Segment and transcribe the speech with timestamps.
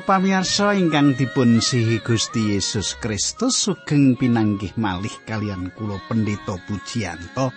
[0.00, 7.52] Para pamirsa ingkang dipun sihi Gusti Yesus Kristus sugeng pinanggih malih kalian kula pendeta Pujiyanto.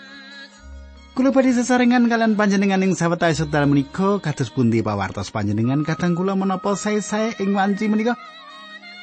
[1.15, 6.35] Kula badhe sesarengan kalian panjenengan ing sawetawis sedal menika kados pundi pawartos panjenengan kadang kula
[6.35, 8.19] menapa sae-sae ing wanci menika.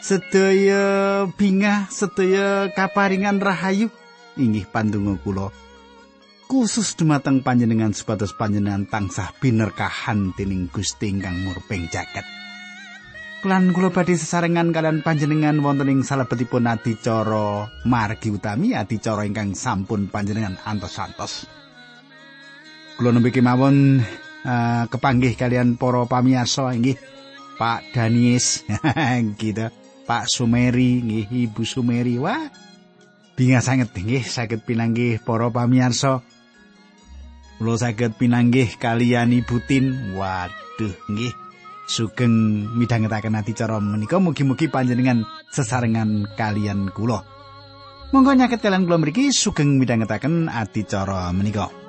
[0.05, 3.89] Sedaya bingah, sedaya kaparingan rahayu
[4.37, 5.49] inggih pandonga kula.
[6.45, 12.40] Khusus dumateng panjenengan supados panjenengan tansah binerkahan dening Gusti ingkang murping jagat.
[13.41, 20.13] Lan kula badhe sesarengan kalian panjenengan wonten ing salebetipun adicara margi utami adicara ingkang sampun
[20.13, 21.49] panjenengan antos-antos.
[23.01, 24.05] Kula nembe kemawon
[24.45, 27.01] uh, kepanggih kalian para pamirsa inggih
[27.57, 28.61] Pak Danies
[29.41, 29.73] gitu.
[30.05, 32.45] Pak Sumeri nggih Ibu Sumeri wah
[33.41, 36.21] bingung sanget nggih saged pinanggih para pamirsa.
[37.57, 40.13] Kula saged pinanggih kalian Ibu Tin.
[40.13, 41.33] Waduh nggih
[41.91, 47.27] sugeng midhangetaken adicara menika mugi-mugi panjenengan sesarengan kalian kula.
[48.15, 51.80] Monggo nyaket kalian kula mriki sugeng midhangetaken adicara menika.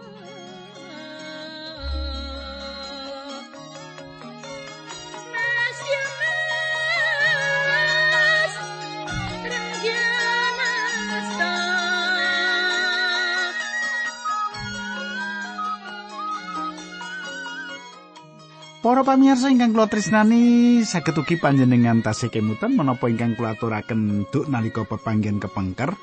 [18.81, 24.49] Para pamirsa ingkang kula tresnani saged ugi panjenengan tasih kemutan menapa ingkang kula aturaken duk
[24.49, 25.93] nalika pepanggen kepengker.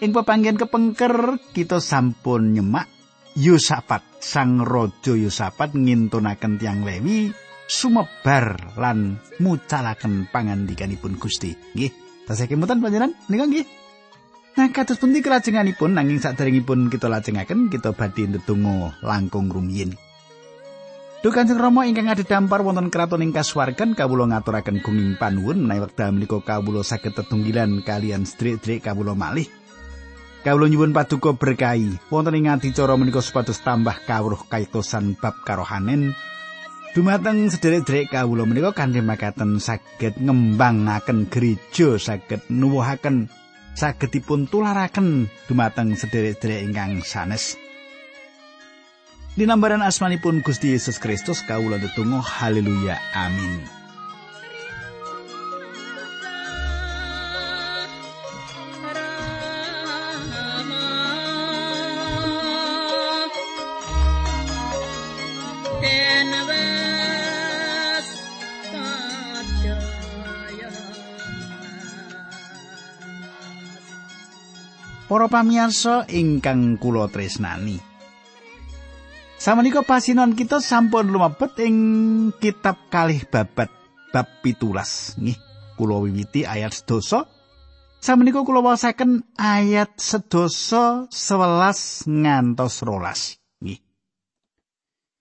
[0.00, 2.88] Ing pepanggen kepengker kita sampun nyemak
[3.36, 7.28] Yusafat sang raja Yusafat ngintunaken tiang Lewi
[7.68, 11.52] sumebar lan mucalaken pangandikanipun Gusti.
[11.76, 11.92] Nggih,
[12.24, 13.68] tasih kemutan panjenengan nika nggih.
[14.56, 19.92] Nah, kados pundi kelajenganipun nanging saderengipun kita lajengaken kita badhe ndedonga langkung rumiyin.
[21.22, 26.10] Duh Kanjeng Rama ingkang adhedhampar wonten kraton ing kasuwargan kawula ngaturaken gunging panuwun menawi wekdal
[26.10, 29.46] menika kawula saged tetunggilan kalian sedherek-sedherek kawula malih.
[30.42, 36.10] Kawula nyuwun paduka berkahi wonten ing adicara menika supados tambah kawruh kaitosan bab karohanen.
[36.90, 43.30] Dumateng sedherek-sedherek kawula menika kanthi makaten saged ngembangaken gereja saged nuwuhaken
[43.78, 47.54] saged dipun tularaken dumateng sedherek-sedherek ingkang sanes.
[49.32, 53.64] Dinambaran asmanipun Gusti Yesus Kristus kawula tetunggu haleluya amin.
[75.08, 77.91] Para pamirsa ingkang kula tresnani
[79.42, 81.76] Samenika pasinon kita sampun lumebet ing
[82.38, 83.74] kitab kalih babat
[84.14, 85.18] bab pitulas.
[85.18, 85.34] Nggih
[85.74, 87.26] kula wiwiti ayat sedoso.
[87.98, 93.42] Samenika kula wasaken ayat sedoso 11 ngantos rolas.
[93.58, 93.82] Nggih.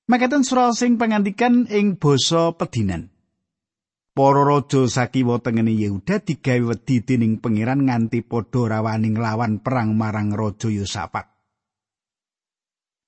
[0.06, 3.09] Makaten surah sing pangandikan ing basa pedinan.
[4.14, 10.30] Para raja sakiwa tengene Yehuda digawe wedi dening pangeran nganti padha rawaning lawan perang marang
[10.30, 11.31] raja Yosafat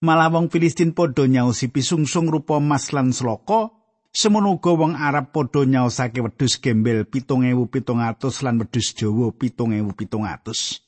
[0.03, 3.71] malah wong Filistin padha nyaosi pisungsung rupa mas lan sloka
[4.11, 10.83] semono uga wong Arab padha nyaosake wedhus gembel 7700 lan wedhus Jawa 7700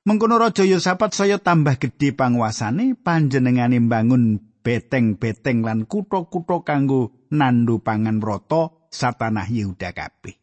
[0.00, 8.18] Mengkono Raja Yosafat saya tambah gedhe panguasane panjenengane mbangun beteng-beteng lan kutha-kutha kanggo nandu pangan
[8.18, 10.40] rata satanah Yehuda kabeh.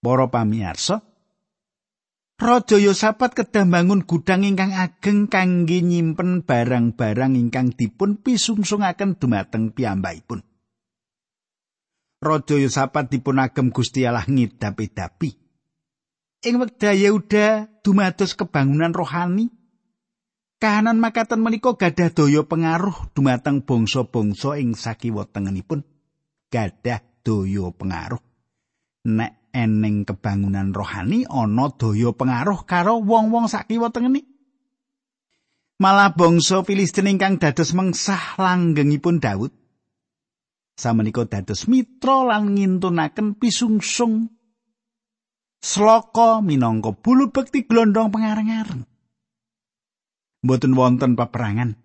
[0.00, 1.04] Para pamirsa,
[2.40, 10.40] Raja Yosafat kedah bangun gudang ingkang ageng kangge nyimpen barang-barang ingkang dipun pisungsungaken dumateng piyambakipun.
[12.24, 15.30] Raja Yosafat dipun agem Gusti Allah ngidapi-dapi.
[16.48, 19.52] Ing wekdal Yehuda dumados kebangunan rohani,
[20.64, 25.84] kahanan makaten menika gadah daya pengaruh dumateng bangsa-bangsa ing sakiwa tengenipun.
[26.48, 28.24] Gadah daya pengaruh.
[29.04, 34.26] Nek eneng kebangunan rohani ana daya pengaruh karo wong-wong sakiwa tengene.
[35.80, 39.52] Malah bangsa Filistin ingkang dados mengsah langgengipun Daud
[40.80, 44.32] samenika dados mitra lan ngintunaken pisungsung
[45.60, 48.88] sloka minangka bulu bekti glondong pengareng-areng.
[50.40, 51.76] Mboten wonten peperangan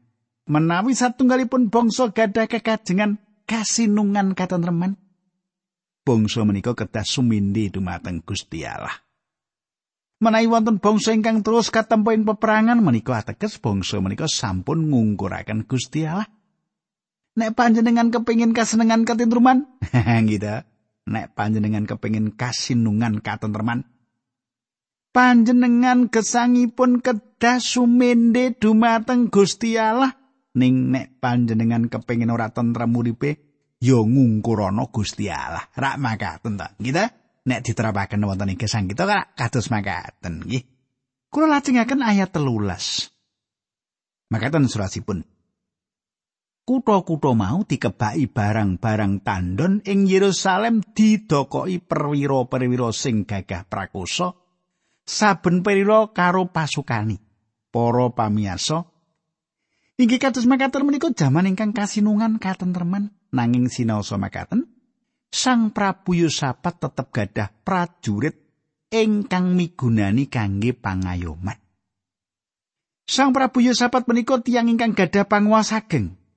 [0.48, 4.96] menawi satunggalipun bangsa gadah kekajengan kasinungan katentreman.
[6.06, 8.94] Bangsa menika kedah sumindi dumateng Gusti Allah.
[10.22, 16.06] Menawi wonten bangsa ingkang terus katempo ing peperangan menika ateges bangsa menika sampun ngungkuraken Gusti
[16.06, 16.30] Allah.
[17.36, 19.68] nek panjenengan kepingin kasenengan katentruman
[20.31, 20.63] gitu
[21.06, 23.84] nek panjenengan kepingin kasinungan katentreman
[25.12, 30.16] panjenengan gesangipun kedah sumende dumateng Gusti Allah
[30.56, 33.44] ning nek panjenengan kepingin ora tentrem uripe
[33.86, 35.70] ya ngungkurana Gusti Allah.
[35.78, 37.06] Rak makaten ta gitu
[37.46, 39.06] nek diterapaken wonten ing gesang kita
[39.38, 40.50] kados makaten.
[40.50, 40.66] Nggih.
[41.30, 43.14] Kula lajengaken ayat telulas.
[44.34, 45.22] Makaten surasipun.
[46.66, 54.34] Kutha-kutha mau dikebaki barang-barang tandon ing Yerusalem didokoki perwira-perwira sing gagah prakosa
[55.06, 57.22] saben perwira karo pasukani.
[57.70, 58.88] Para pamirsa,
[60.00, 64.76] inggih kados makaten menika jaman ingkang kasinungan katentreman nanging sinaosa makaten
[65.36, 68.40] Sang Prabu Yosafat tetep gadah prajurit
[68.88, 71.60] ingkang migunani kangge pangayoman.
[73.04, 75.84] Sang Prabu Yosafat menika tiyang ingkang gadah panguwasa.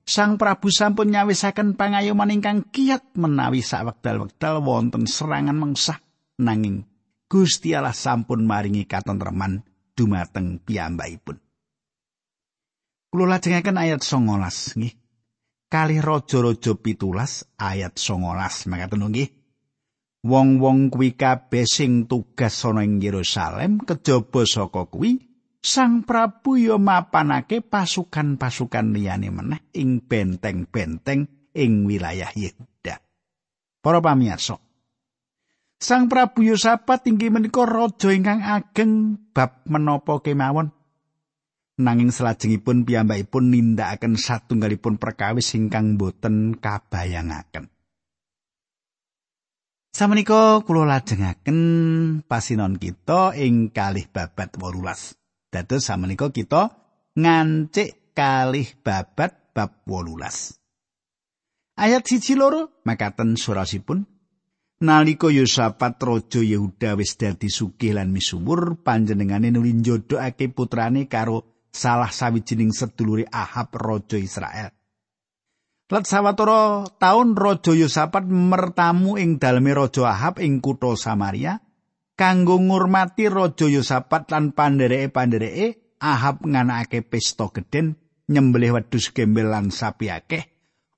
[0.03, 6.03] Sang Prabu sampun nyawisaken pangayoman ingkang kiat menawi sak wekdal-wekdal wonten serangan mengsah
[6.35, 6.83] nanging
[7.31, 9.63] Gusti Allah sampun maringi katentreman
[9.95, 11.39] dumateng piyambakipun.
[13.15, 14.98] Kula lajengaken ayat 19 nggih.
[15.69, 19.29] Kalih raja-raja pitulas ayat 19 makaten nggih.
[20.25, 25.29] Wong-wong kuwi kabeh sing tugas ana ing Yerusalem kejaba saka kuwi
[25.59, 32.95] Sang Prabu yo mapanake pasukan-pasukan liyane meneh ing benteng-benteng ing wilayah Yehuda.
[33.83, 34.55] Para pamirsa.
[35.79, 40.71] Sang Prabu Yosafat inggih menika raja ingkang ageng bab menapa kemawon.
[41.79, 47.71] Nanging salajengipun piyambakipun nindakaken satunggalipun perkawis ingkang boten kabayangaken.
[49.95, 51.59] Samenika kula lajengaken
[52.27, 55.15] pasinon kita ing kalih babat 18.
[55.49, 56.75] Dados samenika kita
[57.15, 60.59] ngancik kalih babat bab 18.
[61.79, 64.03] Ayat siji loro makaten surasipun
[64.79, 72.11] Nalika Yosafat raja Yehuda wis dadi sugih lan misuwur panjenengane nuli njodhokake putrane karo salah
[72.11, 74.73] sawijining sedulure Ahab raja Israel.
[75.89, 81.57] Lat sawetara taun raja Yosafat mertamu ing daleme raja Ahab ing kutha Samaria
[82.13, 87.97] kanggo ngurmati raja Yosafat lan pandereke-pandereke Ahab nganakake pesta gedhen
[88.29, 90.45] nyembelih wedhus gembel lan sapi akeh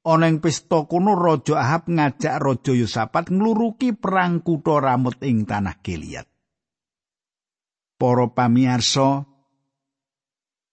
[0.03, 5.79] ana ing pesta kuno raja Ahab ngajak raja Yosafat ngluruki perang kutha Ramut ing tanah
[5.79, 6.27] Gilead
[7.95, 9.31] Para pamirsa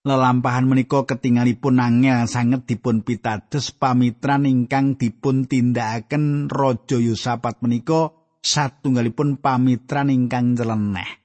[0.09, 9.37] lelampahan menika ketingalipun angel sanget dipun pitados pamitran ingkang dipun tindakaken raja Yosafat menika satunggalipun
[9.37, 11.21] pamitran ingkang nyeleneh.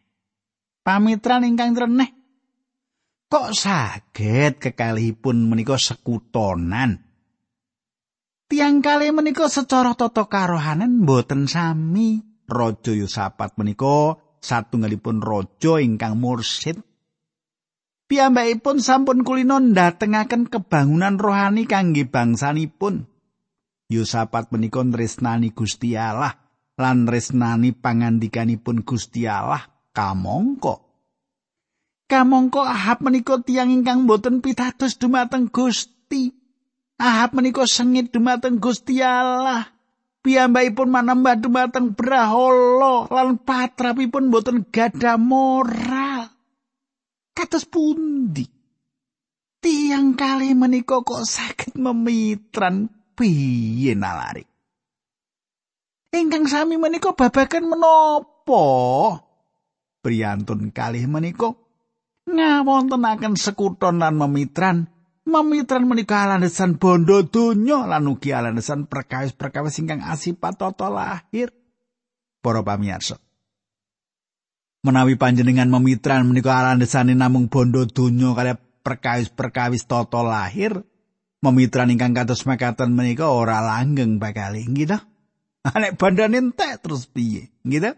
[0.84, 2.24] Pamitran ingkang nyeleneh
[3.34, 7.02] kok saged kekalihipun menika sekutonan.
[8.46, 12.22] Tiang kali menika secara tata karohanen boten sami.
[12.44, 16.78] Raja Yosapat menika satunggalipun raja ingkang mursid.
[18.14, 23.10] Piyambakipun sampun kulino ndatengaken kebangunan rohani kangge bangsanipun.
[23.90, 26.38] Yosapat menika tresnani Gusti Allah
[26.78, 29.66] lan resnani pangandikanipun Gusti Allah
[29.98, 30.78] kamangka.
[32.06, 36.38] Kamangka Ahab menika tiyang ingkang boten pitados dumateng Gusti.
[37.02, 39.74] Ahab menika sengit dumateng Gusti Allah.
[40.22, 46.13] Piyambakipun manembah dumateng brahala lan patrapipun boten gada moral
[47.34, 48.46] kados pundi
[49.64, 52.92] tiang kali menika kok saged memitran?
[53.14, 54.42] Piye nalari?
[56.14, 58.66] Ingkang sami menika babagan menapa?
[60.02, 61.54] Priyantun kalih menika
[62.28, 64.90] ngawontenaken sekuton lan memitran.
[65.24, 71.48] Memitran menika alandesan bondo donya lan ugi alandesan perkawis-perkawis ingkang asipat tata lahir.
[72.44, 73.16] Para pamirsa
[74.84, 80.84] menawi panjenengan memitran menika alandesane namung bondo donya kaya perkawis-perkawis tata lahir
[81.40, 85.00] memitran ingkang kados mekaten menika ora langgeng bakal inggih
[85.82, 87.48] Nek bandane entek terus piye?
[87.64, 87.96] Gitu.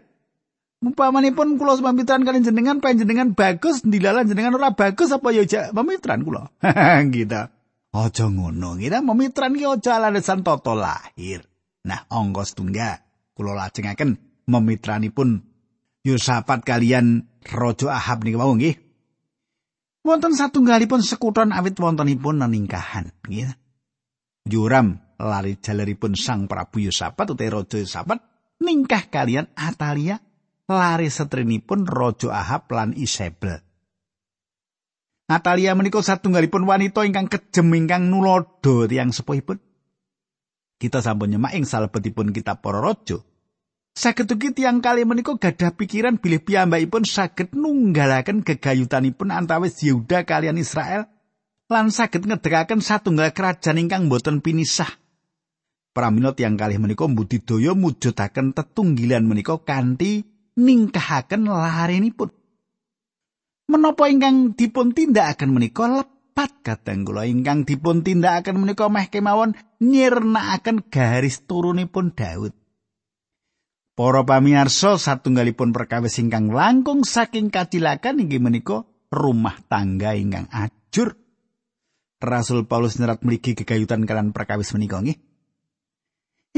[0.78, 6.22] Mumpamanipun kula pamitan kalian jenengan panjenengan bagus dilalah jenengan ora bagus apa ya jak pamitran
[6.22, 6.54] kula.
[7.14, 7.42] gitu.
[7.96, 11.42] Aja ngono, kita memitran ki aja alasan toto lahir.
[11.88, 13.02] Nah, angka setunggal
[13.34, 15.42] kula lajengaken memitranipun
[16.06, 18.78] Yosafat kalian Raja Ahab niki wau nggih.
[20.06, 23.50] Wonten satunggalipun sekuton awit wontenipun neningkahan, nggih.
[24.46, 28.22] Juram lari jaleripun Sang Prabu Yosafat utawa Raja Yosafat
[28.62, 30.22] ningkah kalian Atalia
[30.70, 33.58] lari setrinipun Raja Ahab lan Isabel.
[35.26, 39.58] Atalia menika satunggalipun wanita ingkang kejem ingkang nulodo tiyang sepuhipun.
[40.78, 43.18] Kita sampun nyemak ing salebetipun kitab Para Raja.
[43.96, 50.60] Saged ugi tiyang kali menika gadah pikiran bilih piyambakipun saged nunggalaken gegayutanipun antawis Yehuda kalian
[50.60, 51.08] Israel
[51.72, 55.00] lan saged ngedekaken satunggal kerajaan ingkang boten pinisah.
[55.96, 60.28] Pramila tiyang kalih menika mbudidaya mujudaken tetunggilan menika kanthi
[60.60, 62.36] ningkahaken larenipun.
[63.72, 70.84] Menapa ingkang dipun tindakaken menika lepat kadang kula ingkang dipun tindakaken menika meh kemawon nyirnakaken
[70.92, 72.65] garis turunipun Daud.
[73.96, 81.16] Para pamirsa satunggalipun perkawis ingkang langkung saking kacilakan inggih menika rumah tangga ingkang ajur.
[82.20, 85.16] Rasul Paulus nyerat mriki gegayutan kalian perkawis menika nggih.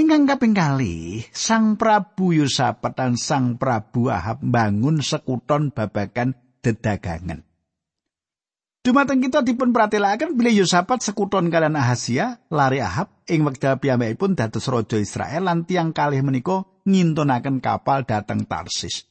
[0.03, 7.47] Ingkang kaping kali, Sang Prabu Yosafat dan Sang Prabu Ahab bangun sekuton babagan dedagangan.
[8.83, 14.67] Dumateng kita dipun pratelaken bilih Yosafat sekuton kalian Ahasia, lari Ahab ing wekdal piyambakipun dados
[14.67, 19.05] raja Israel lan tiyang kalih menika ngintunaken kapal dateng Tarsis.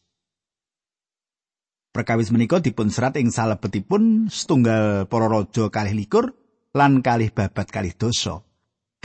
[1.93, 6.33] Perkawis menika dipun serat ing salebetipun setunggal para raja kalih likur
[6.73, 8.41] lan kalih babat kalih dosa.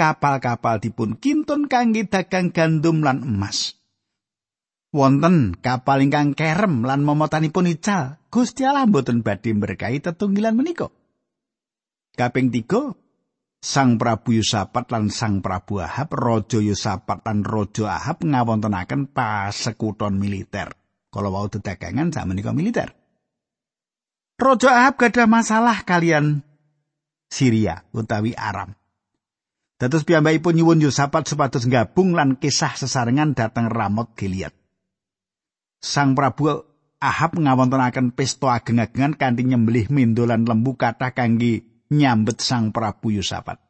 [0.02, 3.76] kapal-kapal dipun kintun kangge dagang gandum lan emas.
[4.92, 10.92] Wonten kapal ingkang kerem lan momotanipun ical, Gusti Allah mboten badhe berkahi tetunggilan menika.
[12.12, 12.92] Kaping tiga,
[13.62, 20.74] Sang Prabu Yusafat lan Sang Prabu Ahab, Raja Yusafat lan Raja Ahab ngawontenaken pasekuton militer.
[21.14, 22.90] Kalau wau dedagangan sak menika militer.
[24.34, 26.42] Raja Ahab gadah masalah kalian
[27.30, 28.74] Syria utawi Aram.
[29.78, 34.50] Dados piyambakipun nyuwun Yosafat supados gabung lan kisah sesarengan dhateng Ramot Gilead.
[35.78, 36.66] Sang Prabu
[36.98, 43.60] Ahab ngawontenaken pesta ageng-agengan kanthi nyembelih mendo lan lembu kathah kangge nyambet Sang Prabu Yosafat.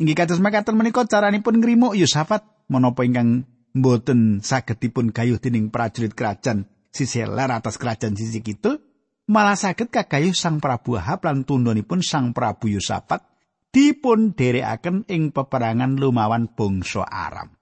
[0.00, 6.14] Inggih kados makaten menika caranipun ngrimuk Yosafat menapa ingkang mboten saged dipun gayuh dening prajurit
[6.14, 8.80] kerajaan sisi ler atas kerajaan sisi kidul
[9.28, 13.22] malah saged kagayuh Sang Prabu Ahab lan tundhonipun Sang Prabu Yosafat
[13.70, 17.54] dipun derekaken ing peperangan lumawan bangsa Aram.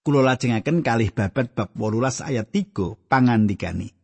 [0.00, 3.99] Kulo lajengaken kalih babat bab 18 ayat 3 pangandikani.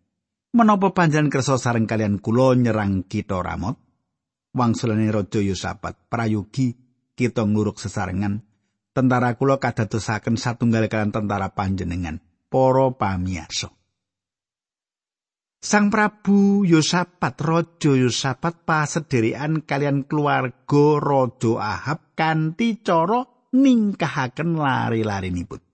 [0.57, 3.77] Menapa panjenengan kersa sareng kalian kulo nyerang kita Ramot?
[4.57, 6.73] Wangsulane Raja Yosafat prayogi
[7.13, 8.41] kita nguruk sesarengan.
[8.89, 12.25] Tentara kulo kadadosaken satunggal kalian tentara panjenengan.
[12.49, 13.69] Para pamiyarsa.
[15.61, 25.66] Sang Prabu Yosafat Raja Yosafat pasedherekan kalian keluarga Raja Ahab kanthi cara ningkahaken lari-larinipun.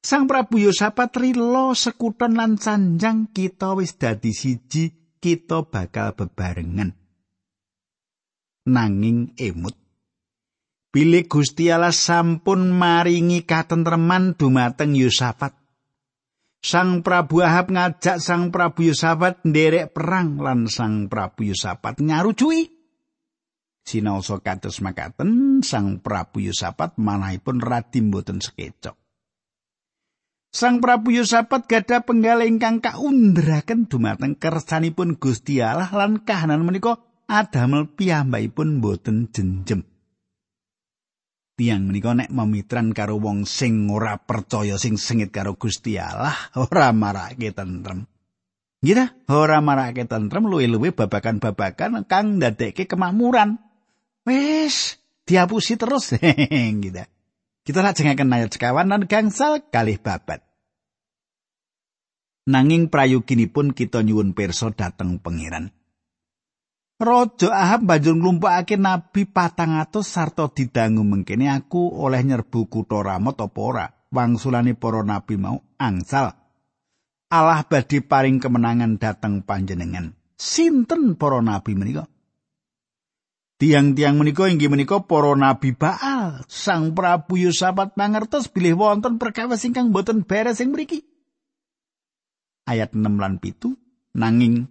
[0.00, 6.96] Sang Prabu Yosafat rilo sekuton lan sanjang kita wis dadi siji kita bakal bebarengan.
[8.64, 9.76] Nanging emut
[10.90, 15.60] Bilih Gusti Allah sampun maringi katentreman dumateng Yosafat
[16.60, 22.68] Sang Prabu Ahab ngajak Sang Prabu Yosafat nderek perang lan Sang Prabu Yosafat ngarucui.
[23.80, 29.09] Sinaosa kados makaten Sang Prabu Yosafat manahipun radi mboten sekecok.
[30.50, 36.98] Sang Prabu Yosafat gada penggal ingkang kaundraken dumateng kersanipun Gusti Allah lan kahanan menika
[37.30, 39.86] adamel piyambakipun boten jenjem.
[41.60, 46.32] tiyang menika nek memitran karo wong sing ora percaya sing sengit karo Gusti Allah
[46.64, 48.08] ora marake tentrem.
[48.80, 53.60] Nggih ora marake tentrem luwe-luwe babakan-babakan kang ndadekke kemakmuran.
[54.24, 54.96] Wis
[55.28, 56.16] diapusi terus
[56.82, 57.04] gitu.
[57.70, 60.42] Kita lajengaken ayat sekawan lan gangsal kalih babat.
[62.50, 65.70] Nanging prayoginipun kita nyuwun pirsa dhateng pangeran.
[66.98, 73.38] Raja Ahab banjur nglumpukake nabi patang atus sarta didangu mengkene aku oleh nyerbu kutha Ramot
[73.38, 73.86] apa ora.
[74.10, 74.74] Wangsulane
[75.06, 76.34] nabi mau angsal.
[77.30, 80.18] Allah badhe paring kemenangan dateng panjenengan.
[80.34, 82.10] Sinten para nabi menika?
[83.60, 86.40] Tiang-tiang menika inggih menika para nabi Baal.
[86.48, 91.04] Sang Prabu Yosafat mangertos bilih wonten perkawis ingkang boten beres ing mriki.
[92.64, 93.76] Ayat 6 lan 7
[94.16, 94.64] nanging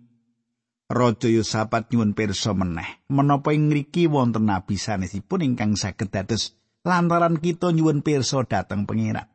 [0.89, 7.37] Raja Yosafat nyuwun pirsa meneh, menapa ing ngriki wonten nabi sanesipun ingkang saged dados lantaran
[7.37, 9.29] kita nyuwun pirsa dhateng pangeran.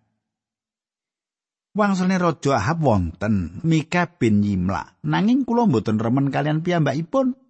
[1.78, 7.44] Wangsulne Raja Ahab wonten Mika bin Yimla, nanging kula mboten remen kalian piyambakipun.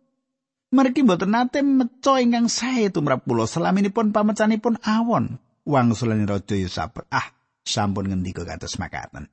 [0.74, 5.38] Mergi mboten nate meca ingkang sae tumrap kula selaminipun pamecanipun awon.
[5.62, 7.30] Wangsulane Raja Yosafat, ah
[7.62, 9.30] sampun ngendika kados makaten.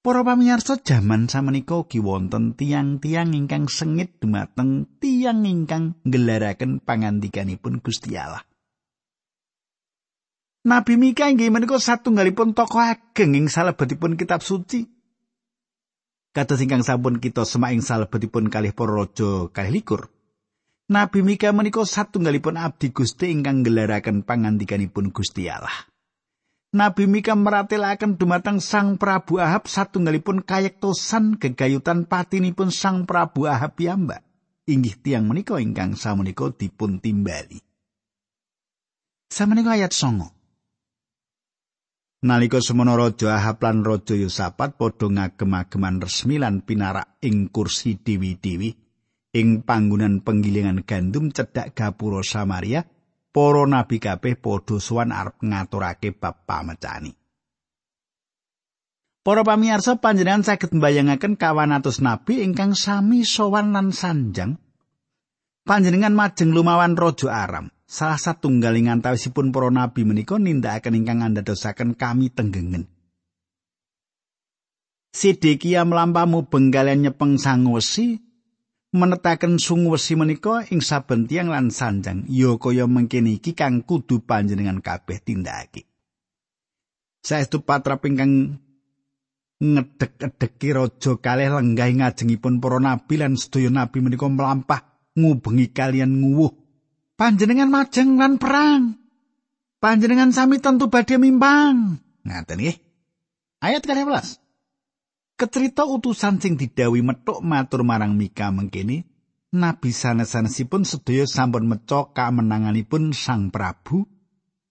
[0.00, 8.16] Para pamirsa jaman samenika ugi wonten tiang-tiang ingkang sengit dumateng tiang ingkang nggelaraken pangandikanipun Gusti
[8.16, 8.40] Allah.
[10.64, 14.99] Nabi Mika inggih menika satunggalipun tokoh ageng ing salebetipun kitab suci.
[16.30, 20.14] Kados ingkang sampun kita semak ing salebetipun kalih para raja kalih likur.
[20.86, 25.90] Nabi Mika menika satunggalipun abdi Gusti ingkang nggelaraken pangandikanipun Gusti Allah.
[26.70, 34.22] Nabi Mika meratelaken dumateng Sang Prabu Ahab satunggalipun kayektosan gegayutan patinipun Sang Prabu Ahab piyambak.
[34.70, 37.58] Inggih tiang menika ingkang samenika dipun timbali.
[39.34, 40.30] Samenika ayat songo.
[42.20, 48.76] Nalika semono raja Ahab lan raja Yosafat padha ngagem-ageman resmi lan pinarak ing kursi dewi-dewi
[49.32, 52.84] ing panggonan penggilingan gandum cedhak gapura Samaria,
[53.32, 57.16] para nabi kabeh padha sowan arep ngaturake bab pamecani.
[59.24, 64.60] Para pamirsa panjenengan saged mbayangaken kawan atus nabi ingkang sami sowan lan sanjang.
[65.64, 67.72] Panjenengan majeng lumawan Raja Aram.
[67.90, 72.86] Salah satunggaling antawisipun para nabi menika nindakaken ingkang andadosaken kami tenggengen.
[75.10, 78.22] Sidekia melampamu benggalian nyepeng sang wesi
[78.94, 82.30] menetaken sungu wesi menika ing saben tiang lan sanjang.
[82.30, 85.90] Ya kaya mengkene iki kang kudu panjenengan kabeh tindakake.
[87.26, 88.54] Saestu patra pingkang
[89.58, 96.59] ngedek-edeki raja kalih lenggah ngajengipun para nabi lan sedaya nabi menika melampah ngubengi kalian nguwuh
[97.20, 98.96] panjenengan majeng lan perang
[99.76, 102.80] panjenengan sami tentu badhe mimpang ngaten nggih
[103.60, 104.40] ayat 12
[105.40, 109.08] Kecerita utusan sing didawi metuk matur marang Mika mengkini,
[109.56, 114.04] Nabi sanes-sanesipun sedaya sampun meca kamenanganipun Sang Prabu.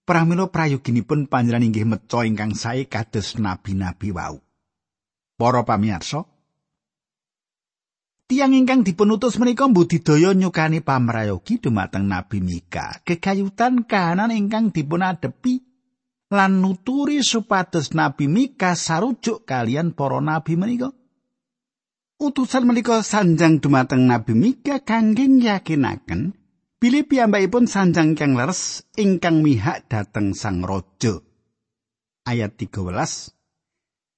[0.06, 4.38] Pramila prayoginipun panjenengan inggih meca ingkang sae kados nabi-nabi wau.
[5.34, 6.22] Para pamirsa,
[8.30, 15.66] tiang ingkang dipunutus menika mbudidaya nyukani pamrayogi dumateng Nabi Mika, kekayutan kahanan ingkang dipunadepi
[16.30, 20.94] lan nuturi supados Nabi Mika sarujuk kalian para nabi menika.
[22.22, 26.38] Utusan menika sanjang dumateng Nabi Mika kangge yakinaken
[26.78, 31.18] bilih piyambakipun sanjang kang leres ingkang mihak dhateng sang raja.
[32.22, 33.39] Ayat 13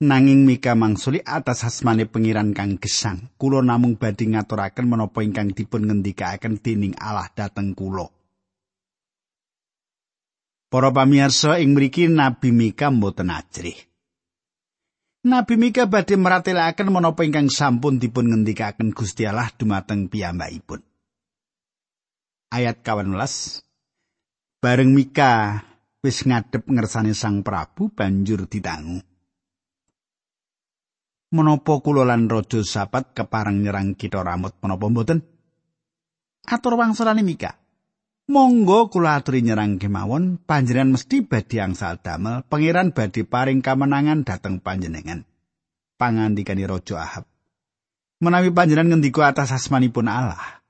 [0.02, 3.30] Nanging Mika mangsuli atas asmane pengiran kang gesang.
[3.38, 8.10] Kulo namung badhe ngaturaken menapa ingkang dipun ngendikaken dening Allah dhateng kula.
[10.66, 13.78] Para pamirsa ing mriki Nabi Mika mboten ajrih.
[15.22, 20.82] Nabi Mika badhe meratelaken menapa ingkang sampun dipun ngendikaken Gusti Allah dumateng piyambakipun.
[22.50, 23.06] Ayat 18
[24.58, 25.62] Bareng Mika
[26.02, 29.11] wis ngadep ngersane Sang Prabu banjur ditangu.
[31.32, 35.24] Menapa kula lan raja sapat kepareng nyerang kita ramut menapa mboten?
[36.44, 37.56] Atur wangsulane Mika.
[38.28, 44.60] Monggo kula aturi nyerang kemawon, panjenengan mesti badhe angsal damel, pangeran badhe paring kamenangan dhateng
[44.60, 45.24] panjenengan.
[45.96, 47.24] Pangandikane Raja Ahab.
[48.20, 50.60] Menawi panjenengan ngendika atas asmanipun Allah,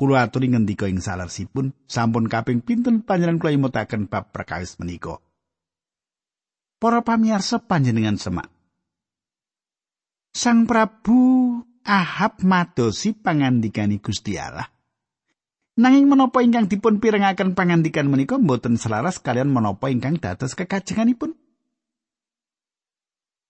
[0.00, 5.20] kula aturi ngendika ing salersipun, sampun kaping pinten panjenengan kula imutaken bab perkawis menika.
[6.80, 8.59] Para pamirsa panjenengan semak.
[10.30, 14.70] Sang Prabu Ahab madosi pangandikani Gusti Allah.
[15.74, 21.34] Nanging menapa ingkang dipun pirengaken pangandikan menika mboten selaras kalian menapa ingkang dados kekajenganipun.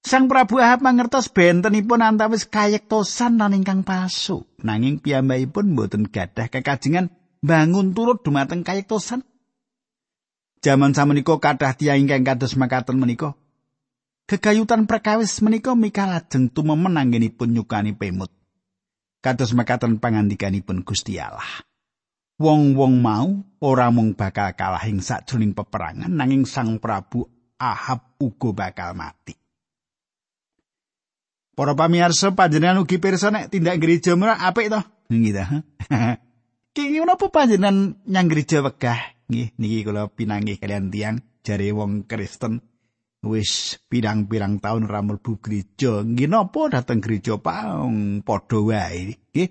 [0.01, 4.49] Sang Prabu Ahab mangertos bentenipun antawis kayektosan lan ingkang palsu.
[4.65, 7.13] Nanging piyambakipun mboten gadah kekajengan
[7.45, 9.21] bangun turut dumateng kayektosan.
[10.65, 13.37] Jaman samenika kathah tiyang ingkang kados makaten menika.
[14.31, 18.31] Kegayutan perkawis menika mika lajeng tumemen anggenipun nyukani pemut.
[19.19, 21.67] Kados makaten pangandikanipun Gusti Allah.
[22.41, 23.29] wong-wong mau
[23.61, 27.29] ora mung bakal kalah ing sajroning peperangan nanging Sang Prabu
[27.61, 29.37] Ahab uga bakal mati.
[31.53, 34.81] Para pamirsa panjenengan ugi pirsa nek tindak gereja murah apik to?
[35.13, 35.45] Nggih ta.
[36.75, 38.97] Kiki menapa panjenengan nyang gereja wegah?
[39.29, 42.70] Nggih, niki kula pinanggih kalian tiang jare wong Kristen
[43.21, 46.01] wis pirang-pirang tahun ora mlebu gereja.
[46.01, 49.17] Nggih napa dateng gereja paung padha wae.
[49.33, 49.51] Nggih.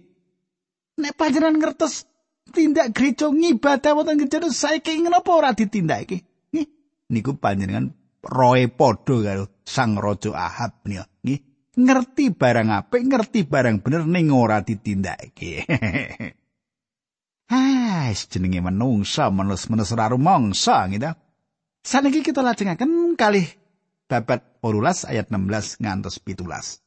[1.00, 2.10] Nek panjenengan ngertos
[2.50, 6.50] tindak gereja ngibadah wonten gereja saiki ngapa ora ditindakake?
[6.52, 6.68] Nggih,
[7.14, 7.94] niku panjenengan
[8.26, 11.06] roe padha karo Sang Raja Ahab nika.
[11.22, 11.40] Nggih,
[11.78, 15.54] ngerti barang apik, ngerti barang bener ning ora ditindakake.
[17.50, 21.10] Ha, jenenge menungsa menus-menus ora rumangsa gitu.
[21.80, 23.48] Saniki kita lajengaken kalih
[24.12, 26.84] babat 18 ayat 16 ngantos 17.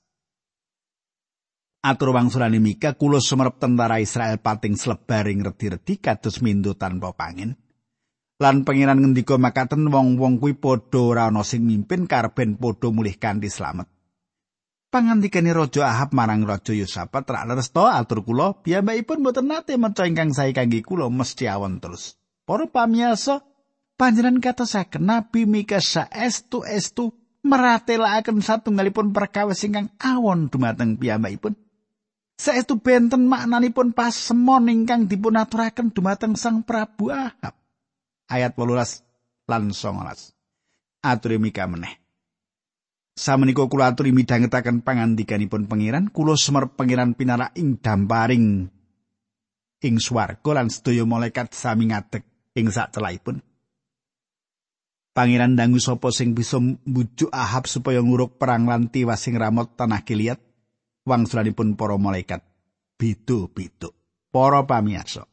[1.83, 7.59] Atur wangsulane Mika kula sumerep tentara Israel pating slebaring redi-redi kados mindu tanpa pangin.
[8.39, 13.51] Lan pangeran ngendika makaten wong-wong kuwi padha ora ana sing mimpin karben padha mulih kanthi
[13.51, 13.91] slamet.
[14.93, 20.37] Pangandikane Raja Ahab marang Raja Yosafat rak leresto atur kula piyambakipun boten nate maca ingkang
[20.37, 22.21] sae kangge kula mesti awon terus.
[22.45, 23.41] Para pamirsa,
[24.03, 27.15] panjenengan katosaken Nabi Mika saestu estu
[27.47, 31.55] meratelaken satunggalipun perkawis ingkang awon dumateng piyambakipun.
[32.35, 37.55] Saestu benten maknanipun pasemon ingkang dipun aturaken dumateng Sang Prabu Ahab.
[38.27, 41.07] Ayat 18 lan 19.
[41.07, 42.03] Aturi Mika meneh.
[43.15, 48.67] Samenika kula aturi midhangetaken pangandikanipun pangeran, kula semer pangeran pinara ing damparing
[49.79, 52.27] ing swarga lan sedaya malaikat sami ngadeg
[52.59, 53.52] ing celaipun.
[55.13, 60.01] Pangeran dangu sapa sing bisa mbujuk Ahab supaya nguruk perang lan tiwas sing ramot tanah
[60.09, 60.41] Gilead
[61.05, 62.41] wangsulanipun para malaikat.
[62.97, 63.93] Bidu-bidu.
[64.33, 65.29] Para pamirsa.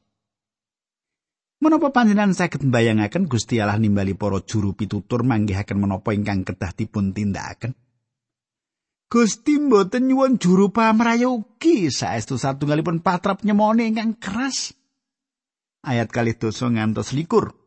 [1.59, 7.11] Menapa panjenengan saged mbayangaken Gusti Allah nimbali para juru pitutur manggihaken menapa ingkang kedah dipun
[7.11, 7.75] tindakaken?
[9.11, 14.71] Gusti mboten nyuwun juru pamrayogi saestu satunggalipun patrap nyemone ingkang keras.
[15.83, 17.58] ayat kali dosa ngantos likur.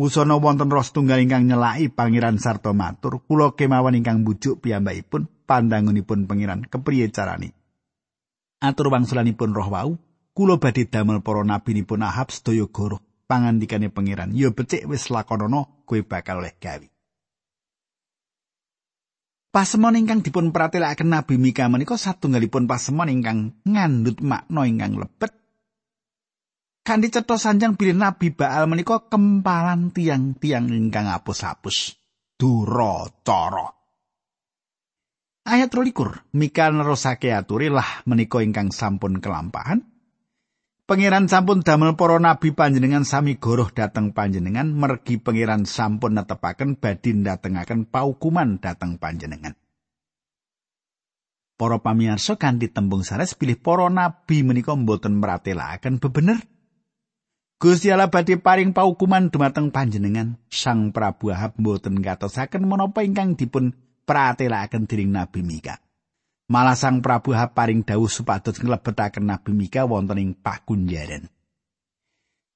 [0.00, 6.24] Wusana wonten roh tunggal ingkang nyelaki pangeran sarta matur, kula kemawan ingkang bujuk piyambakipun pandangunipun
[6.24, 7.52] pangeran kepriye carane.
[8.64, 9.90] Atur wangsulanipun roh wau,
[10.32, 16.00] kula badhe damel para nabinipun Ahab sedaya goro pangandikane pangeran, ya becik wis lakonana kowe
[16.00, 16.88] bakal oleh gawe.
[19.52, 25.39] Pasemon ingkang dipun pratelakaken Nabi Mika menika satunggalipun pasemon ingkang ngandhut makna ingkang lebet
[26.80, 31.94] Kanthi cetha sanjang bilih Nabi Baal menika kempalan tiang-tiang ingkang apus-apus.
[32.40, 33.68] Duracara.
[35.44, 39.84] Ayat 23, Mika nerusake aturi lah menika ingkang sampun kelampahan.
[40.88, 47.14] Pangeran sampun damel para nabi panjenengan sami goroh dateng panjenengan mergi pangeran sampun netepaken badhe
[47.14, 49.54] datengaken paukuman dateng panjenengan.
[51.54, 56.42] Para pamirsa kanthi tembung sanes pilih para nabi menika mboten meratelaken bebener
[57.60, 60.40] Gusti Allah badhe paring paukuman dumateng panjenengan.
[60.48, 63.76] Sang Prabu Ahab mboten gatosaken menapa ingkang dipun
[64.08, 65.76] pratelakaken dening Nabi Mika.
[66.48, 71.28] Malah Sang Prabu Ahab paring dawuh supados nglebetaken Nabi Mika wonten ing pakunjaran.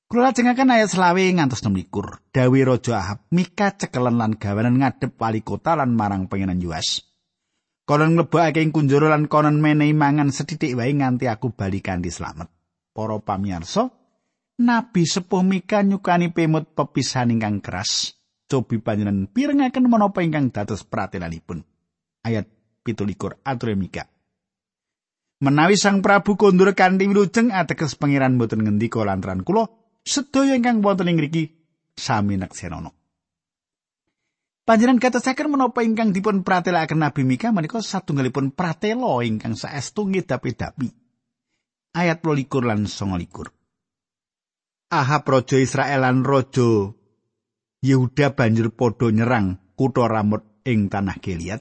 [0.08, 2.32] Kula lajengaken ayat selawe ngantos 16.
[2.32, 7.04] Dawe Raja Ahab, Mika cekelen lan gawanan ngadep wali kota lan marang pengenan Yuas.
[7.84, 12.48] Konon mlebokake ing kunjara lan konon menehi mangan sethithik wae nganti aku bali kanthi slamet.
[12.96, 13.92] Para pamirsa,
[14.54, 18.14] Nabi sepuh Mika nyukani pemut pepisahan ingkang keras.
[18.46, 21.66] Cobi panjenengan pirengaken menapa ingkang dados pratelanipun.
[22.22, 22.46] Ayat
[22.86, 24.06] 17 atur Mika.
[25.42, 29.66] Menawi Sang Prabu kondur kanthi wilujeng ateges pangeran boten ngendika lantaran kula
[30.06, 31.50] sedaya ingkang wonten ing mriki
[31.98, 32.94] sami neksenana.
[34.64, 40.88] Panjenengan katasaken menapa ingkang dipun pratelakaken Nabi Mika menika satunggalipun pratela ingkang saestu ngedapi-dapi.
[41.98, 43.63] Ayat 22 lan 29.
[44.92, 46.92] Ahab raja Israel lan raja
[47.84, 51.60] Yehuda banjur padha nyerang kutha Ramot ing tanah Gilead.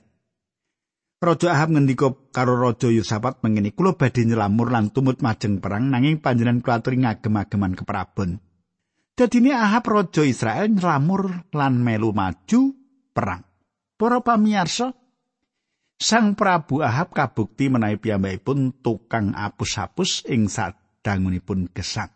[1.24, 6.20] Raja Ahab ngendika karo raja Yosafat mengene kula badhe nyelamur lan tumut majeng perang nanging
[6.20, 8.44] panjenengan kuaturi ngagem-ageman keprabon.
[9.16, 12.62] Dadine Ahab raja Israel nyelamur lan melu maju
[13.12, 13.44] perang.
[13.96, 14.92] Para pamirsa,
[15.96, 22.12] Sang Prabu Ahab kabukti menawi piyambakipun tukang apus-apus ing sadangunipun gesang.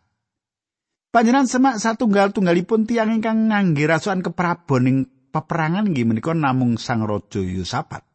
[1.18, 4.98] Panjenengan semak satunggal-tunggalipun tiang ingkang ngangge rasukan keprabon ing
[5.34, 8.06] peperangan inggih menika namung Sang Raja Yosafat.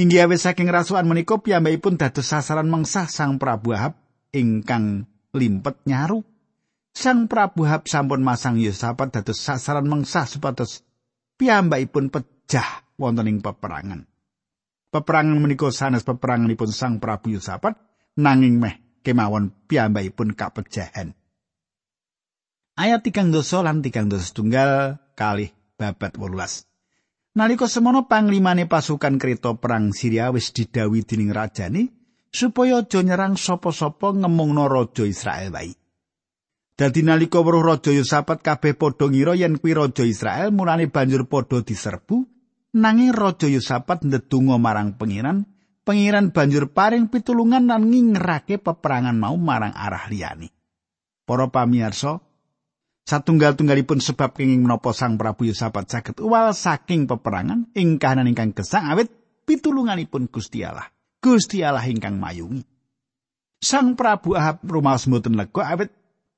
[0.00, 4.00] Inggih awis saking rasukan menika piyambakipun dados sasaran mengsah Sang Prabu Ahab
[4.32, 6.24] ingkang limpet nyaru.
[6.96, 10.80] Sang Prabu Ahab sampun masang Yosafat dados sasaran mengsah supados
[11.36, 14.08] piyambakipun pejah wonten ing peperangan.
[14.88, 17.76] Peperangan menika sanes peperanganipun Sang Prabu Yosafat
[18.16, 21.19] nanging meh kemawon piyambakipun kapejahan.
[22.80, 26.64] Ayat tigang dosa lan tigang dosa setunggal kali babat wolulas.
[27.36, 31.92] Nalika semono panglimane pasukan kereta perang Syria wis didawi dening rajane
[32.32, 35.76] supaya aja nyerang sapa-sapa ngemungno raja Israel wae.
[36.74, 41.60] Dadi nalika weruh raja Yosafat kabeh padha ngira yen kuwi raja Israel mulane banjur padha
[41.60, 42.24] diserbu
[42.74, 45.44] nanging raja Yosafat ndedonga marang pengiran
[45.84, 50.50] pengiran banjur paring pitulungan lan ngingerake peperangan mau marang arah liyane.
[51.28, 52.18] Para pamirsa,
[53.08, 58.86] Satunggal-tunggalipun sebab kenging menapa Sang Prabu Yosafat saged uwal saking peperangan ing kahanan ingkang gesang
[58.86, 59.10] awit
[59.48, 60.88] pitulunganipun Gusti Allah.
[61.18, 62.62] Gusti Allah ingkang mayungi.
[63.60, 65.90] Sang Prabu Ahab rumaos mboten lega awit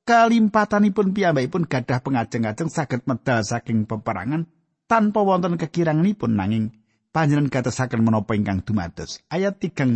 [0.03, 4.51] kalimpatanipun piyambakipun gadah pengajeng-ajeng saged medal saking peperangan
[4.91, 6.75] tanpa wonten kekiranganipun nanging
[7.15, 9.23] panjenengan gatesaken menapa ingkang dumados.
[9.31, 9.93] Ayat 3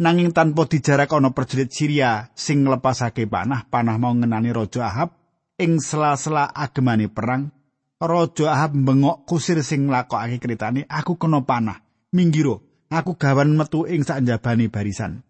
[0.00, 5.12] Nanging tanpa dijarak ana prajurit Syria sing nglepasake panah, panah mau ngenani Raja Ahab
[5.60, 7.52] ing sela-sela agemane perang
[8.00, 11.84] Raja Ahab bengok kusir sing nglakokake kritane aku kena panah.
[12.12, 15.22] Minggiro aku gawan metu ing sanjabane barisan.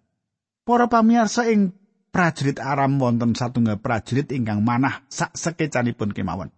[0.63, 1.75] Para pamirsa ing
[2.15, 6.55] prajurit Aram wonten satunggal prajurit ingkang manah sak sekecanipun kemawon.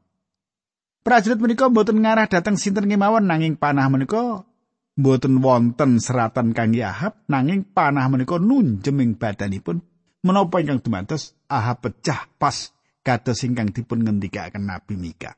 [1.03, 4.45] Prajurit menika mboten ngarah dateng sinten kemawon nanging panah menika
[4.95, 9.83] mboten wonten seratan kangge Ahab nanging panah menika nunjem ing badanipun
[10.23, 12.71] menapa ingkang dumados Ahab pecah pas
[13.05, 15.37] kados ingkang dipun ngendikaken Nabi Mika.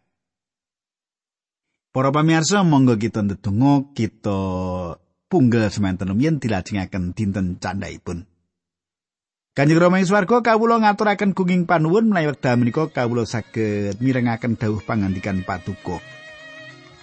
[1.90, 4.38] Para pamirsa monggo kita ndedonga kita
[5.32, 8.28] punggal semanten yen dilajengaken dinten candhaipun.
[9.56, 14.84] Kanjeng Rama ing swarga kawula ngaturaken gunging panuwun menawi wekdal menika kawula saged mirengaken dawuh
[14.84, 15.96] pangandikan patuko.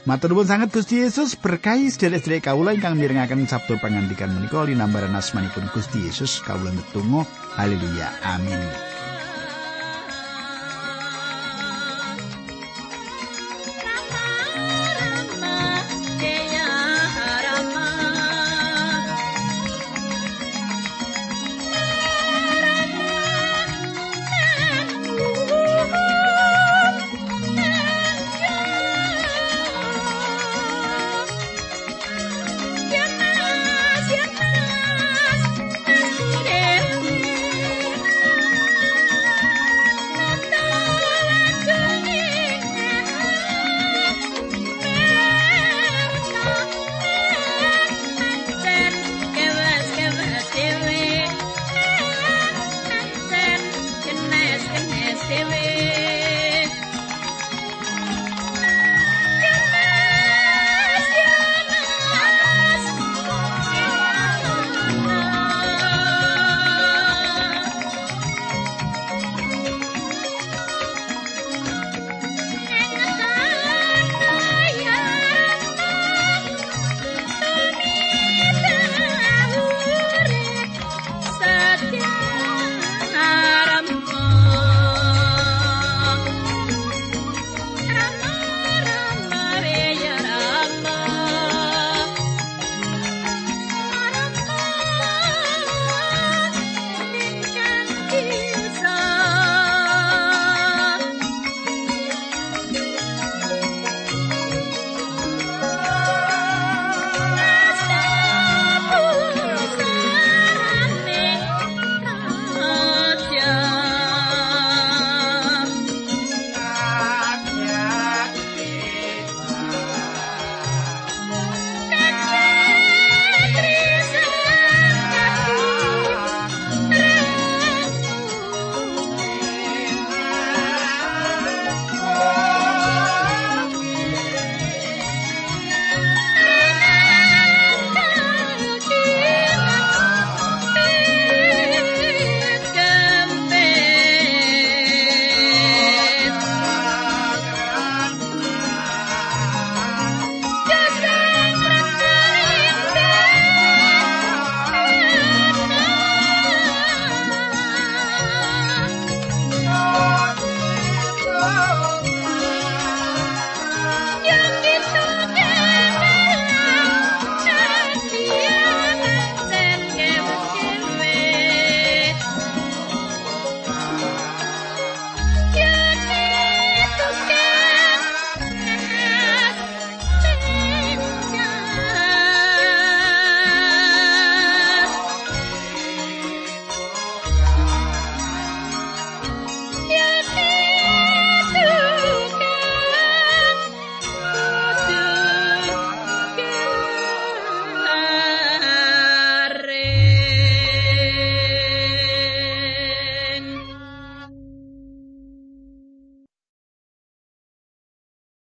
[0.04, 1.40] Matur nuwun sanget Gusti Yesus.
[1.40, 6.44] Berkahi sedherek-sedherek kawula ingkang mirengaken sabda pangandikan menika linambaran asmanipun Gusti Yesus.
[6.44, 7.24] Kawula ndedonga
[7.56, 8.12] haleluya.
[8.28, 8.60] Amin.